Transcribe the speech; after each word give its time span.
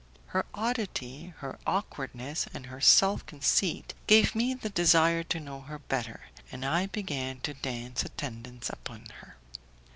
Her 0.33 0.47
oddity, 0.55 1.31
her 1.41 1.59
awkwardness, 1.67 2.47
and 2.55 2.65
her 2.65 2.81
self 2.81 3.23
conceit 3.27 3.93
gave 4.07 4.33
me 4.33 4.55
the 4.55 4.71
desire 4.71 5.21
to 5.25 5.39
know 5.39 5.61
her 5.61 5.77
better, 5.77 6.21
and 6.51 6.65
I 6.65 6.87
began 6.87 7.39
to 7.41 7.53
dance 7.53 8.01
attendance 8.03 8.71
upon 8.71 9.05
her. 9.19 9.37